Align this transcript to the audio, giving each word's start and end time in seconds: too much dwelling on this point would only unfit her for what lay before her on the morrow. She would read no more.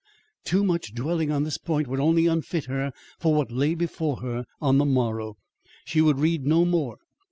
too 0.43 0.63
much 0.63 0.95
dwelling 0.95 1.29
on 1.31 1.43
this 1.43 1.59
point 1.59 1.87
would 1.87 1.99
only 1.99 2.25
unfit 2.25 2.65
her 2.65 2.91
for 3.19 3.35
what 3.35 3.51
lay 3.51 3.75
before 3.75 4.15
her 4.21 4.45
on 4.59 4.79
the 4.79 4.83
morrow. 4.85 5.37
She 5.85 6.01
would 6.01 6.17
read 6.17 6.43
no 6.43 6.65
more. 6.65 6.97